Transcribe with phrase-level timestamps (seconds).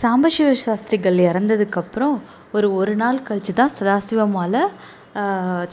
[0.00, 2.16] சாம்பசிவ சாஸ்திரிகள் இறந்ததுக்கப்புறம்
[2.52, 4.60] ஒரு ஒரு நாள் கழித்து தான் சதாசிவமால்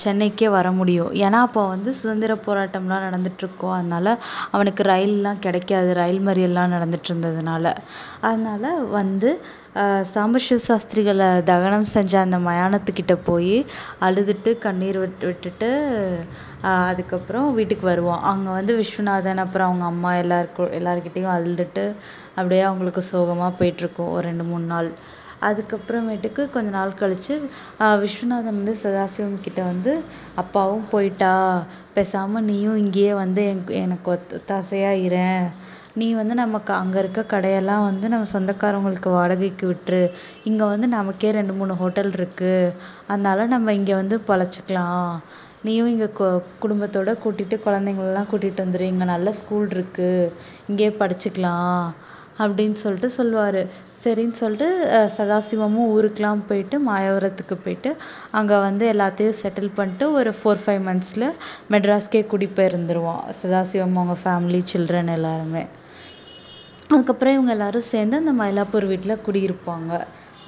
[0.04, 1.12] சென்னைக்கே வர முடியும்.
[1.26, 4.12] ஏன்னா அப்போ வந்து சுதந்திர போராட்டம்லாம் நடந்துகிட்ருக்கும் அதனால்
[4.56, 5.90] அவனுக்கு ரயில்லாம் கிடைக்காது.
[6.02, 7.66] ரயில் மறியல்லாம் நடந்துகிட்ருந்ததுனால
[8.30, 8.70] அதனால்
[9.00, 9.32] வந்து
[10.16, 13.56] சாம்பசிவ சாஸ்திரிகளை தகனம் செஞ்ச அந்த மயானத்துக்கிட்ட போய்
[14.08, 15.70] அழுதுட்டு கண்ணீர் விட்டு விட்டுட்டு
[16.90, 21.86] அதுக்கப்புறம் வீட்டுக்கு வருவான் அங்கே வந்து விஸ்வநாதன் அப்புறம் அவங்க அம்மா எல்லாருக்கும் எல்லாருக்கிட்டேயும் அழுதுட்டு
[22.38, 24.14] அப்படியே அவங்களுக்கு சோகமாக போயிட்டுருக்கும்.
[24.16, 24.90] ஒரு ரெண்டு மூணு நாள்.
[25.50, 27.36] அதுக்கப்புறமேட்டுக்கு கொஞ்ச நாள் கழித்து
[28.04, 29.94] விஸ்வநாதன் வந்து சதாசிவம் கிட்ட வந்து
[30.44, 31.34] அப்பாவும் போயிட்டா
[31.98, 35.46] பேசாமல் நீயும் இங்கேயே வந்து எங் எனக்கு ஒத்த ஒத்தாசையாக இரேன்
[36.02, 40.00] நீ வந்து நமக்கு அங்கே இருக்க கடையெல்லாம் வந்து நம்ம சொந்தக்காரங்களுக்கு வாடகைக்கு விட்டுரு.
[40.50, 42.72] இங்கே வந்து நமக்கே ரெண்டு மூணு ஹோட்டல் இருக்குது
[43.12, 45.12] அதனால நம்ம இங்கே வந்து பொழைச்சிக்கலாம்.
[45.66, 46.26] நீயும் இங்கே கு
[46.64, 48.88] குடும்பத்தோடு கூட்டிகிட்டு குழந்தைங்களெல்லாம் கூட்டிகிட்டு வந்துரு.
[48.94, 50.32] இங்கே நல்ல ஸ்கூல் இருக்குது
[50.70, 51.84] இங்கேயே படிச்சுக்கலாம்.
[52.44, 53.62] அப்படின்னு சொல்லிட்டு சொல்லுவார்.
[54.04, 54.68] சரின்னு சொல்லிட்டு
[55.18, 57.92] சதாசிவமும் ஊருக்கெலாம் போயிட்டு மாயவரத்துக்கு போயிட்டு
[58.40, 61.28] அங்கே வந்து எல்லாத்தையும் செட்டில் பண்ணிட்டு ஒரு ஃபோர் ஃபைவ் மந்த்ஸில்
[61.74, 62.50] மெட்ராஸ்க்கே குடி
[63.42, 65.64] சதாசிவம் அவங்க ஃபேமிலி சில்ட்ரன் எல்லாருமே.
[66.94, 69.92] அதுக்கப்புறம் இவங்க எல்லாரும் சேர்ந்து அந்த மயிலாப்பூர் வீட்டில் குடியிருப்பாங்க.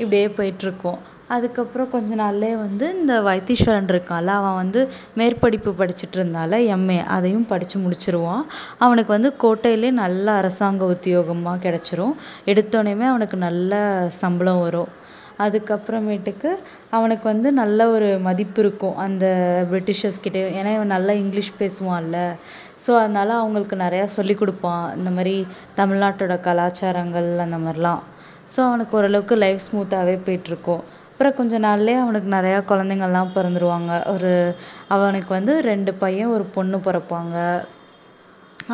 [0.02, 1.02] இப்படியே போயிட்டுருக்கோம்.
[1.34, 4.82] அதுக்கப்புறம் கொஞ்ச நாள்லேயே வந்து இந்த வைத்தீஸ்வரன் இருக்கான்ல அவன் வந்து
[5.20, 8.44] மேற்படிப்பு படிச்சுட்டு இருந்தால எம்ஏ அதையும் படித்து முடிச்சிடுவான்
[8.78, 12.14] அவனுக்கு வந்து கோட்டையிலே நல்ல அரசாங்க உத்தியோகமாக கிடச்சிரும்.
[12.52, 13.80] எடுத்தோடனையுமே அவனுக்கு நல்ல
[14.22, 14.92] சம்பளம் வரும்.
[15.46, 16.52] அதுக்கப்புறமேட்டுக்கு
[16.98, 19.26] அவனுக்கு வந்து நல்ல ஒரு மதிப்பு இருக்கும் அந்த
[19.72, 22.20] பிரிட்டிஷர்ஸ் கிட்டேயும் ஏன்னா இவன் நல்லா இங்கிலீஷ் பேசுவான்ல.
[22.86, 24.86] ஸோ அதனால் அவங்களுக்கு நிறையா சொல்லிக் கொடுப்பான்.
[24.98, 25.36] இந்த மாதிரி
[25.80, 28.04] தமிழ்நாட்டோட கலாச்சாரங்கள் அந்த மாதிரிலாம்.
[28.54, 30.84] ஸோ அவனுக்கு ஓரளவுக்கு லைஃப் ஸ்மூத்தாகவே போயிட்டுருக்கும்
[31.16, 33.92] அப்புறம் கொஞ்ச நாள்லேயே அவனுக்கு நிறையா குழந்தைங்கள்லாம் பிறந்துருவாங்க.
[34.14, 34.32] ஒரு
[34.96, 37.36] அவனுக்கு வந்து ரெண்டு பையன் ஒரு பொண்ணு பிறப்பாங்க.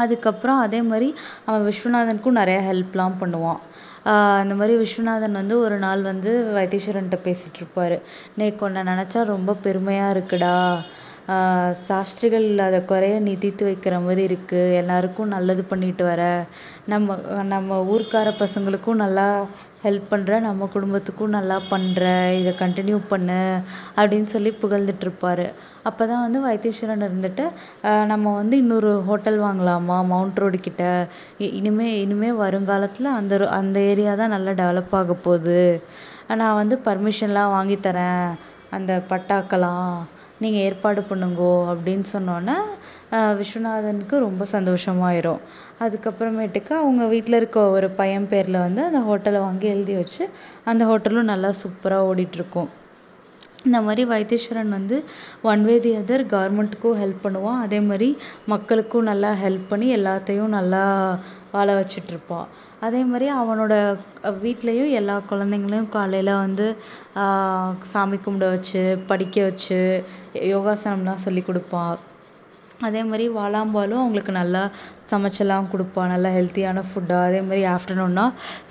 [0.04, 1.10] அதுக்கப்புறம் அதே மாதிரி
[1.48, 3.62] அவன் விஸ்வநாதனுக்கும் நிறையா ஹெல்ப்லாம் பண்ணுவான்.
[4.44, 7.98] இந்த மாதிரி விஸ்வநாதன் வந்து ஒரு நாள் வந்து வைத்தீஸ்வரன்கிட்ட பேசிகிட்ருப்பாரு
[8.40, 10.56] நீ உன்னை நினச்சா ரொம்ப பெருமையாக இருக்குடா.
[11.88, 16.22] சாஸ்திரிகள் இல்லாத குறைய நீ தீர்த்து வைக்கிற மாதிரி இருக்குது எல்லாருக்கும் நல்லது பண்ணிட்டு வர.
[16.94, 17.18] நம்ம
[17.54, 19.28] நம்ம ஊர்க்கார பசங்களுக்கும் நல்லா
[19.86, 22.04] ஹெல்ப் பண்ணுற நம்ம குடும்பத்துக்கும் நல்லா பண்ணுற
[22.40, 23.40] இதை கண்டினியூ பண்ணு
[24.00, 25.46] அப்படின்னு சொல்லி புகழ்ந்துட்டுருப்பாரு
[25.90, 27.46] அப்போ தான் வந்து வைத்தீஸ்வரன் இருந்துட்டு
[28.12, 30.84] நம்ம வந்து இன்னொரு ஹோட்டல் வாங்கலாமா மவுண்ட் ரோடு கிட்ட?
[31.60, 35.60] இனிமே இனிமே வருங்காலத்தில் அந்த ரோ அந்த ஏரியா தான் நல்லா டெவலப் ஆக போகுது.
[36.42, 38.28] நான் வந்து பர்மிஷன்லாம் வாங்கி தரேன்.
[38.78, 39.88] அந்த பட்டாக்கெல்லாம்
[40.44, 42.56] நீங்கள் ஏற்பாடு பண்ணுங்கோ அப்படின்னு சொன்னோன்னே
[43.40, 45.42] விஸ்வநாதனுக்கு ரொம்ப சந்தோஷமாயிரும்.
[45.86, 50.24] அதுக்கப்புறமேட்டுக்கு அவங்க வீட்டில் இருக்க ஒரு பையன் பேரில் வந்து அந்த ஹோட்டலை வாங்கி எழுதி வச்சு
[50.72, 52.70] அந்த ஹோட்டலும் நல்லா சூப்பராக ஓடிட்டுருக்கும்
[53.68, 54.98] இந்த மாதிரி வைத்தீஸ்வரன் வந்து
[55.50, 57.60] ஒன் வே தி அதர் கவர்மெண்ட்டுக்கும் ஹெல்ப் பண்ணுவான்.
[57.66, 58.10] அதே மாதிரி
[58.54, 60.84] மக்களுக்கும் நல்லா ஹெல்ப் பண்ணி எல்லாத்தையும் நல்லா
[61.56, 62.48] வாழ வச்சுட்ருப்பான்.
[62.86, 63.74] அதே மாதிரி அவனோட
[64.44, 66.68] வீட்லேயும் எல்லா குழந்தைங்களையும் காலையில் வந்து
[67.92, 69.80] சாமி கும்பிட வச்சு படிக்க வச்சு
[70.54, 71.98] யோகாசனம்லாம் சொல்லிக் கொடுப்பான்.
[72.88, 74.64] அதே மாதிரி வாழாம்பாலும் அவங்களுக்கு நல்லா
[75.12, 76.12] சமைச்செல்லாம் கொடுப்பான்.
[76.14, 78.26] நல்லா ஹெல்த்தியான ஃபுட்டாக அதே மாதிரி ஆஃப்டர்நூன்னா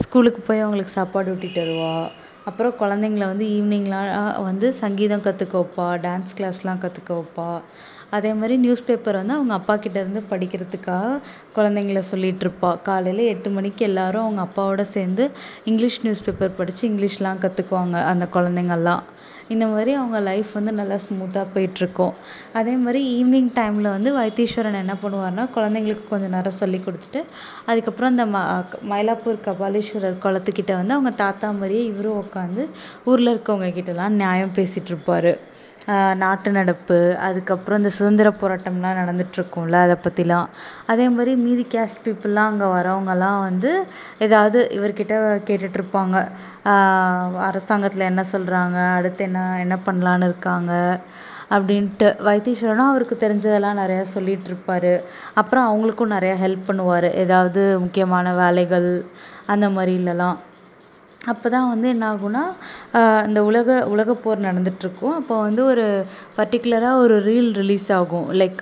[0.05, 2.11] ஸ்கூலுக்கு போய் அவங்களுக்கு சாப்பாடு ஊட்டிட்டு வருவாள்
[2.45, 4.11] அப்புறம் குழந்தைங்கள வந்து ஈவினிங்லாம்
[4.43, 7.49] வந்து சங்கீதம் கற்றுக்க வைப்பா டான்ஸ் கிளாஸ்லாம் கற்றுக்க வைப்பா.
[8.11, 11.19] அதே மாதிரி நியூஸ் பேப்பர் வந்து அவங்க அப்பாக்கிட்டேருந்து படிக்கிறதுக்காக
[11.57, 15.25] குழந்தைங்கள சொல்லிகிட்ருப்பா காலையில் எட்டு மணிக்கு எல்லோரும் அவங்க அப்பாவோடு சேர்ந்து
[15.65, 19.05] இங்கிலீஷ் நியூஸ் பேப்பர் படித்து இங்கிலீஷ்லாம் கற்றுக்குவாங்க அந்த குழந்தைங்கள்லாம்.
[19.55, 22.13] இந்த மாதிரி அவங்க லைஃப் வந்து நல்லா ஸ்மூத்தாக போயிட்டுருக்கும்.
[22.59, 27.23] அதே மாதிரி ஈவினிங் டைமில் வந்து வைத்தீஸ்வரன் என்ன பண்ணுவார்னா குழந்தைங்களுக்கு கொஞ்சம் நேரம் சொல்லிக் கொடுத்துட்டு
[27.71, 28.45] அதுக்கப்புறம் இந்த ம
[28.93, 32.65] மயிலாப்பூர் கபாலீஸ்வரர் குளத்துக்கிட்ட வந்து அவங்க தாத்தா மாதிரியே இவரும் உட்காந்து
[33.05, 35.33] ஊரில் இருக்கவங்க கிட்டலாம் நியாயம் பேசிகிட்ருப்பாரு
[36.15, 40.49] நாட்டு நடப்பு அதுக்கப்புறம் இந்த சுதந்திர போராட்டம்லாம் நடந்துகிட்ருக்கும்ல அதை பற்றிலாம்
[40.87, 43.71] அதே மாதிரி மீதி கேஸ்ட் பீப்புளெலாம் அங்கே வரவங்கலாம் வந்து
[44.19, 45.15] ஏதாவது இவர்கிட்ட
[45.49, 46.19] கேட்டுகிட்ருப்பாங்க
[47.49, 51.01] அரசாங்கத்தில் என்ன சொல்கிறாங்க அடுத்து என்ன என்ன பண்ணலான்னு இருக்காங்க
[51.51, 55.01] அப்படின்ட்டு வைத்தீஸ்வரனும் அவருக்கு தெரிஞ்சதெல்லாம் நிறையா சொல்லிகிட்ருப்பாரு
[55.35, 57.09] அப்புறம் அவங்களுக்கும் நிறையா ஹெல்ப் பண்ணுவார்.
[57.15, 59.05] ஏதாவது முக்கியமான வேலைகள்
[59.47, 60.37] அந்த மாதிரிலலாம்.
[61.21, 62.43] அப்போ தான் வந்து என்ன ஆகும்னா
[63.29, 65.85] இந்த உலக உலகப்போர் நடந்துகிட்ருக்கும் அப்போ வந்து ஒரு
[66.39, 68.29] பர்ட்டிகுலராக ஒரு ரீல் ரிலீஸ் ஆகும்.
[68.41, 68.61] லைக்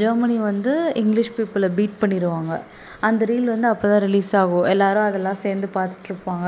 [0.00, 2.52] ஜெர்மனி வந்து இங்கிலீஷ் பீப்புளை பீட் பண்ணிடுவாங்க
[3.08, 4.66] அந்த ரீல் வந்து அப்போ தான் ரிலீஸ் ஆகும்.
[4.72, 6.46] எல்லாரும் அதெல்லாம் சேர்ந்து பார்த்துட்ருப்பாங்க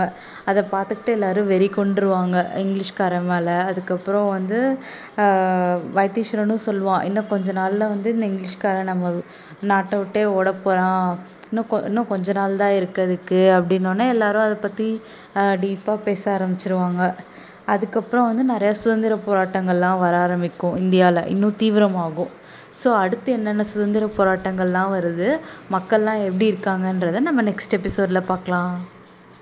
[0.50, 2.36] அதை பார்த்துக்கிட்டு எல்லோரும் வெறி கொண்டுருவாங்க.
[2.62, 3.56] இங்கிலீஷ்காரன் மேலே.
[3.70, 4.58] அதுக்கப்புறம் வந்து
[5.98, 9.12] வைத்தீஸ்வரனும் சொல்லுவான் இன்னும் கொஞ்ச நாளில் வந்து இந்த இங்கிலீஷ்காரன் நம்ம
[9.72, 11.08] நாட்டை விட்டே ஓடப் போகிறான்
[11.54, 13.40] இன்னும் கொ இன்னும் கொஞ்ச நாள் தான் இருக்குது அதுக்கு.
[13.56, 14.86] அப்படின்னோன்னே எல்லாரும் அதை பற்றி
[15.64, 17.02] டீப்பாக பேச ஆரம்பிச்சிருவாங்க.
[17.74, 22.32] அதுக்கப்புறம் வந்து நிறையா சுதந்திர போராட்டங்கள்லாம் வர ஆரம்பிக்கும் இந்தியாவில் இன்னும் தீவிரமாகும்.
[22.82, 25.28] ஸோ அடுத்து என்னென்ன சுதந்திர போராட்டங்கள்லாம் வருது
[25.76, 28.74] மக்கள்லாம் எப்படி இருக்காங்கன்றதை நம்ம நெக்ஸ்ட் எபிசோடில் பார்க்கலாம்.